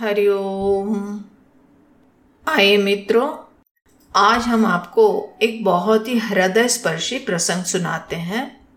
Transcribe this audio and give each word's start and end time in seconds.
हरिओम 0.00 1.20
आइए 2.48 2.76
मित्रों, 2.76 3.36
आज 4.16 4.42
हम 4.42 4.66
आपको 4.66 5.30
एक 5.42 5.64
बहुत 5.64 6.08
ही 6.08 6.18
हृदय 6.18 6.68
स्पर्शी 6.68 7.18
प्रसंग 7.18 7.64
सुनाते 7.64 8.16
हैं। 8.16 8.68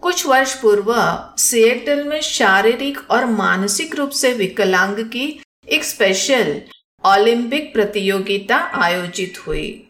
कुछ 0.00 0.26
वर्ष 0.26 0.54
पूर्व 0.54 0.94
सिएटल 1.38 2.04
में 2.04 2.20
शारीरिक 2.20 3.10
और 3.10 3.24
मानसिक 3.24 3.94
रूप 3.94 4.10
से 4.10 4.32
विकलांग 4.32 4.96
की 4.96 5.42
एक 5.68 5.84
स्पेशल 5.84 6.62
ओलंपिक 7.06 7.72
प्रतियोगिता 7.74 8.56
आयोजित 8.56 9.46
हुई। 9.46 9.88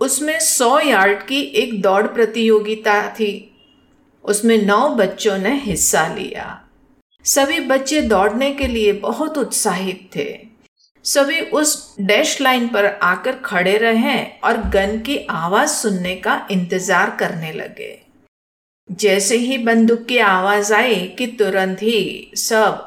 उसमें 0.00 0.40
100 0.40 0.80
यार्ड 0.80 1.26
की 1.26 1.40
एक 1.40 1.82
दौड़ 1.82 2.06
प्रतियोगिता 2.06 3.10
थी। 3.10 3.56
उसमें 4.24 4.66
नौ 4.66 4.88
बच्चों 4.88 5.38
ने 5.38 5.58
हिस्सा 5.58 6.06
लिया। 6.08 6.66
सभी 7.24 7.60
बच्चे 7.60 8.00
दौड़ने 8.02 8.50
के 8.50 8.66
लिए 8.66 8.92
बहुत 8.92 9.38
उत्साहित 9.38 10.08
थे। 10.16 10.28
सभी 11.04 11.40
उस 11.40 11.96
डैश 12.00 12.40
लाइन 12.40 12.68
पर 12.68 12.86
आकर 12.86 13.36
खड़े 13.44 13.76
रहे 13.78 14.20
और 14.44 14.56
गन 14.70 14.98
की 14.98 15.16
आवाज़ 15.30 15.70
सुनने 15.70 16.14
का 16.16 16.46
इंतज़ार 16.50 17.16
करने 17.16 17.52
लगे। 17.52 17.96
जैसे 18.88 19.36
ही 19.36 19.58
बंदूक 19.58 20.04
की 20.06 20.18
आवाज़ 20.18 20.72
आई 20.74 21.06
कि 21.18 21.26
तुरंत 21.38 21.82
ही 21.82 22.32
सब 22.36 22.86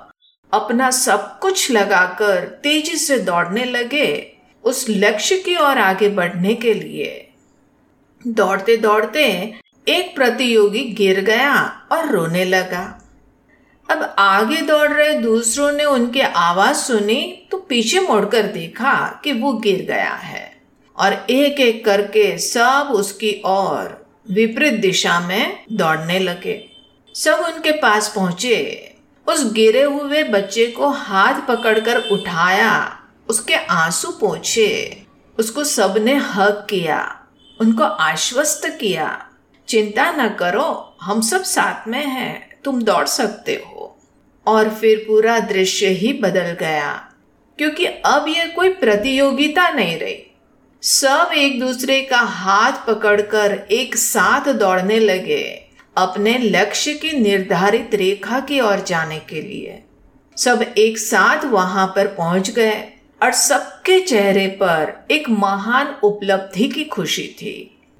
अपना 0.53 0.89
सब 0.91 1.37
कुछ 1.39 1.69
लगाकर 1.71 2.45
तेज़ी 2.63 2.97
से 2.97 3.17
दौड़ने 3.19 3.63
लगे, 3.65 4.33
उस 4.63 4.85
लक्ष्य 4.89 5.37
की 5.37 5.55
ओर 5.57 5.77
आगे 5.79 6.09
बढ़ने 6.09 6.53
के 6.55 6.73
लिए। 6.73 7.29
दौड़ते 8.21 8.77
दौड़ते 8.77 9.25
एक 9.87 10.15
प्रतियोगी 10.15 10.83
गिर 10.97 11.19
गया 11.21 11.55
और 11.91 12.11
रोने 12.11 12.43
लगा। 12.45 12.83
अब 13.89 14.15
आगे 14.19 14.61
दौड़ 14.61 14.91
रहे 14.91 15.13
दूसरों 15.13 15.71
ने 15.71 15.85
उनकी 15.85 16.19
आवाज़ 16.19 16.75
सुनी 16.75 17.47
तो 17.51 17.57
पीछे 17.57 17.99
मुड़कर 17.99 18.41
देखा 18.41 19.21
कि 19.23 19.33
वो 19.33 19.53
गिर 19.53 19.81
गया 19.81 20.13
है। 20.13 20.61
और 20.97 21.13
एक 21.29 21.59
एक 21.59 21.85
करके 21.85 22.37
सब 22.37 22.89
उसकी 22.91 23.41
ओर 23.45 24.07
विपरीत 24.31 24.73
दिशा 24.73 25.19
में 25.19 25.63
दौड़ने 25.71 26.19
लगे। 26.19 26.69
सब 27.15 27.33
उनके 27.33 27.71
पास 27.71 28.13
पहुँचे। 28.15 28.89
उस 29.27 29.53
गिरे 29.53 29.83
हुए 29.83 30.23
बच्चे 30.23 30.65
को 30.65 30.89
हाथ 30.89 31.33
पकड़कर 31.47 31.97
उठाया। 31.97 32.99
उसके 33.29 33.55
आँसू 33.55 34.11
पोछे। 34.11 35.03
उसको 35.39 35.63
सबने 35.63 36.15
हक 36.15 36.67
किया। 36.69 37.19
उनको 37.61 37.83
आश्वस्त 37.83 38.61
किया। 38.65 39.27
चिंता 39.67 40.11
न 40.11 40.29
करो, 40.29 40.97
हम 41.01 41.21
सब 41.21 41.43
साथ 41.43 41.87
में 41.87 42.05
हैं, 42.05 42.59
तुम 42.63 42.81
दौड़ 42.81 43.05
सकते 43.05 43.53
हो। 43.53 43.72
और 44.47 44.69
फिर 44.71 45.03
पूरा 45.07 45.39
दृश्य 45.41 45.87
ही 45.87 46.13
बदल 46.13 46.51
गया, 46.59 46.91
क्योंकि 47.59 47.85
अब 47.85 48.25
यह 48.27 48.53
कोई 48.55 48.69
प्रतियोगिता 48.75 49.67
नहीं 49.69 49.97
रही। 49.99 50.17
सब 50.83 51.31
एक 51.33 51.59
दूसरे 51.59 52.01
का 52.01 52.19
हाथ 52.19 52.85
पकड़कर 52.87 53.51
एक 53.71 53.95
साथ 53.95 54.53
दौड़ने 54.53 54.99
लगे, 54.99 55.43
अपने 55.95 56.37
लक्ष्य 56.37 56.93
की 56.93 57.11
निर्धारित 57.19 57.95
रेखा 57.95 58.39
की 58.39 58.59
ओर 58.61 58.83
जाने 58.87 59.19
के 59.19 59.41
लिए। 59.41 59.81
सब 60.37 60.65
एक 60.77 60.97
साथ 60.97 61.45
वहाँ 61.45 61.85
पर 61.87 62.07
पहुँच 62.07 62.49
गए 62.49 62.81
और 63.21 63.31
सबके 63.33 63.99
चेहरे 63.99 64.47
पर 64.61 64.93
एक 65.11 65.29
महान 65.29 65.95
उपलब्धि 66.03 66.67
की 66.67 66.83
खुशी 66.85 67.27
थी। 67.41 67.55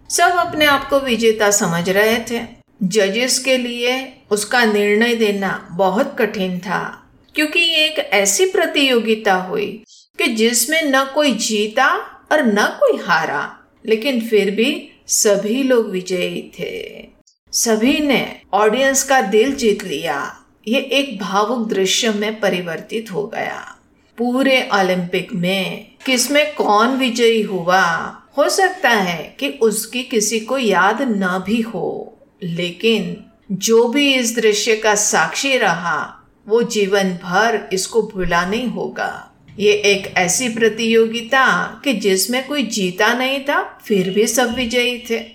सब 0.10 0.38
अपने 0.38 0.66
आप 0.66 0.88
को 0.90 1.00
विजेता 1.00 1.50
समझ 1.52 1.90
रहे 1.90 2.18
थे। 2.32 2.42
जजेस 2.84 3.38
के 3.40 3.58
लिए 3.58 4.14
उसका 4.32 4.64
निर्णय 4.66 5.16
देना 5.16 5.68
बहुत 5.72 6.16
कठिन 6.20 6.60
था, 6.60 6.82
क्योंकि 7.36 7.60
ये 7.60 7.86
एक 7.86 8.00
ऐसी 8.14 8.46
प्रतियोगिता 8.46 9.34
हुई 9.34 9.84
कि 10.18 10.28
जिसमें 10.28 10.82
न 10.84 11.04
कोई 11.16 11.32
जीता 11.32 11.88
और 12.32 12.46
न 12.46 12.66
कोई 12.80 12.98
हारा, 12.98 13.60
लेकिन 13.86 14.20
फिर 14.22 14.52
भी 14.52 14.90
सभी 15.08 15.62
लोग 15.64 15.90
विजयी 15.90 16.52
थे। 16.60 17.08
सभी 17.54 18.00
ने 18.00 18.26
ऑडियंस 18.54 19.04
का 19.04 19.22
दिल 19.22 19.56
जीत 19.56 19.84
लिया। 19.84 20.46
ये 20.68 20.80
एक 20.80 21.18
भावुक 21.20 21.68
दृश्य 21.70 22.10
में 22.10 22.40
परिवर्तित 22.40 23.12
हो 23.12 23.26
गया। 23.28 23.60
पूरे 24.18 24.62
ओलंपिक 24.74 25.34
में 25.34 25.88
किसमें 26.06 26.54
कौन 26.54 26.98
विजयी 26.98 27.42
हुआ, 27.42 27.84
हो 28.38 28.50
सकता 28.50 28.90
है 28.90 29.36
कि 29.40 29.50
उसकी 29.62 30.04
किसी 30.04 30.40
को 30.40 30.58
याद 30.58 31.02
न 31.02 31.44
भी 31.46 31.62
हो। 31.62 32.10
लेकिन 32.44 33.26
जो 33.52 33.88
भी 33.88 34.16
इस 34.16 34.36
दृश्य 34.36 34.76
का 34.76 34.96
साक्षी 34.96 35.58
रहा, 35.58 36.28
वो 36.48 36.64
जीवन 36.64 37.04
भर 37.04 37.70
इसको 37.74 38.02
भुला 38.02 38.46
नहीं 38.46 38.68
होगा। 38.68 39.32
ये 39.60 39.74
एक 39.74 40.18
ऐसी 40.18 40.50
प्रतियोगिता 40.50 41.68
कि 41.84 41.94
जिसमें 41.94 42.48
कोई 42.48 42.64
जीता 42.64 43.14
नहीं 43.14 43.40
था, 43.40 43.80
फिर 43.86 44.10
भी 44.10 44.28
सब 44.28 44.56
विजयी 44.56 45.04
थे। 45.10 45.26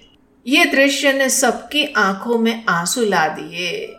ये 0.46 0.64
दृश्य 0.64 1.12
ने 1.12 1.28
सबकी 1.28 1.84
आँखों 1.84 2.38
में 2.38 2.64
आँसू 2.68 3.04
ला 3.04 3.28
दिए। 3.28 3.94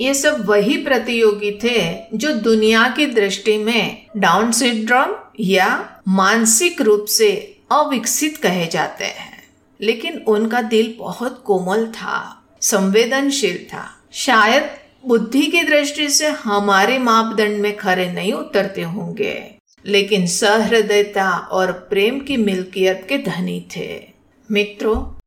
ये 0.00 0.14
सब 0.14 0.48
वही 0.48 0.76
प्रतियोगी 0.76 1.50
थे 1.50 1.96
जो 2.14 2.32
दुनिया 2.32 2.88
की 2.88 3.06
दृष्टि 3.06 3.58
में 3.58 4.06
डाउन 4.16 4.52
सिंड्रोम 4.52 5.14
या 5.40 6.00
मानसिक 6.08 6.80
रूप 6.80 7.04
से 7.04 7.58
अविकसित 7.72 8.36
कहे 8.36 8.66
जाते 8.66 9.04
हैं। 9.04 9.42
लेकिन 9.80 10.18
उनका 10.18 10.62
दिल 10.62 10.94
बहुत 10.98 11.42
कोमल 11.46 11.86
था। 11.86 12.41
संवेदनशील 12.62 13.58
था। 13.58 13.98
शायद 14.12 14.70
बुद्धि 15.06 15.42
की 15.42 15.62
दृष्टि 15.62 16.08
से 16.08 16.28
हमारे 16.28 16.98
मापदंड 16.98 17.58
में 17.58 17.76
खरे 17.76 18.12
नहीं 18.12 18.32
उतरते 18.32 18.82
होंगे। 18.82 19.54
लेकिन 19.86 20.26
सहृदयता 20.26 21.30
और 21.30 21.72
प्रेम 21.72 22.20
की 22.20 22.36
मिल्कियत 22.36 23.06
के 23.08 23.18
धनी 23.18 23.68
थे। 23.76 24.12
मित्रों, 24.50 25.20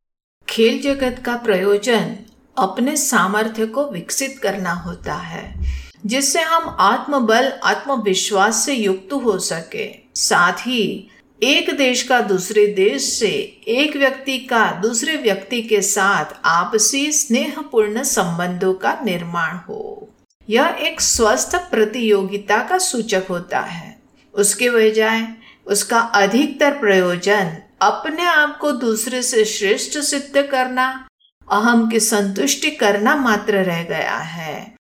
खेल 0.50 0.82
जगत 0.82 1.24
का 1.26 1.36
प्रयोजन 1.36 2.16
अपने 2.58 2.98
सामर्थ्य 2.98 3.66
को 3.66 3.90
विकसित 3.90 4.40
करना 4.44 4.72
होता 4.72 5.14
है, 5.14 5.72
जिससे 6.06 6.42
हम 6.42 6.78
आत्मबल, 6.80 7.54
आत्मविश्वास 7.64 8.66
से 8.66 8.74
युक्त 8.74 9.14
हो 9.14 9.40
सके। 9.40 9.96
साथ 10.16 10.54
ही 10.54 11.08
एक 11.44 11.78
देश 11.78 12.04
का 12.04 12.20
दूसरे 12.22 12.68
देश 12.68 13.04
से 13.20 13.30
एक 13.68 13.96
व्यक्ति 13.96 14.38
का 14.38 14.72
दूसरे 14.72 15.16
व्यक्ति 15.16 15.62
के 15.62 15.82
साथ 15.82 16.26
आपसी 16.46 17.12
स्नेहपूर्ण 17.12 18.04
संबंधों 18.04 18.74
का 18.74 18.98
निर्माण 19.04 19.56
हो। 19.56 20.10
यह 20.50 20.78
एक 20.82 21.02
स्वस्थ 21.02 21.56
प्रतियोगिता 21.56 22.58
का 22.64 22.78
सूचक 22.78 23.24
होता 23.30 23.60
है। 23.60 24.02
उसके 24.34 24.70
बजाय, 24.70 25.28
उसका 25.68 26.00
अधिकतर 26.00 26.72
प्रयोजन 26.72 27.58
अपने 27.82 28.26
आप 28.26 28.58
को 28.58 28.72
दूसरे 28.72 29.22
से 29.24 29.46
श्रेष्ठ 29.46 30.00
सिद्ध 30.00 30.42
करना, 30.42 31.08
अहम 31.52 31.90
की 31.90 32.00
संतुष्टि 32.00 32.72
करना 32.72 33.16
मात्र 33.16 33.64
रह 33.64 33.84
गया 33.84 34.18
है, 34.18 34.76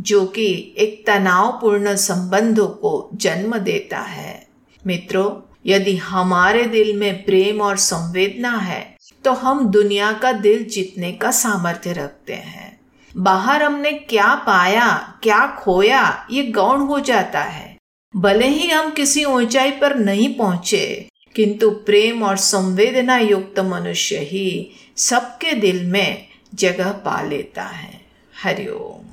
जो 0.00 0.26
कि 0.26 0.74
एक 0.78 1.04
तनावपूर्ण 1.06 1.94
संबंधों 1.96 2.68
को 2.68 3.10
जन्म 3.14 3.58
देता 3.58 3.98
है। 3.98 4.46
मित्रों 4.86 5.49
यदि 5.64 5.96
हमारे 5.96 6.64
दिल 6.66 6.96
में 6.96 7.22
प्रेम 7.24 7.60
और 7.60 7.76
संवेदना 7.78 8.56
है 8.58 8.82
तो 9.24 9.32
हम 9.34 9.64
दुनिया 9.68 10.12
का 10.12 10.32
दिल 10.32 10.64
जीतने 10.64 11.12
का 11.12 11.30
सामर्थ्य 11.30 11.92
रखते 11.92 12.34
हैं। 12.34 12.68
बाहर 13.10 13.62
हमने 13.62 13.92
क्या 13.92 14.34
पाया, 14.36 14.88
क्या 15.22 15.46
खोया, 15.58 16.26
ये 16.30 16.42
गौण 16.48 16.80
हो 16.80 17.00
जाता 17.00 17.40
है। 17.40 17.76
भले 18.14 18.46
ही 18.46 18.70
हम 18.70 18.90
किसी 18.90 19.24
ऊंचाई 19.24 19.70
पर 19.70 19.94
नहीं 19.96 20.32
पहुँचे, 20.34 21.08
किंतु 21.36 21.70
प्रेम 21.86 22.22
और 22.22 22.36
संवेदना 22.36 23.18
युक्त 23.18 23.60
मनुष्य 23.62 24.18
ही 24.22 24.70
सबके 24.98 25.52
दिल 25.52 25.84
में 25.86 26.26
जगह 26.54 26.90
पा 27.04 27.20
लेता 27.22 27.62
है। 27.64 28.00
हरिओम 28.34 29.09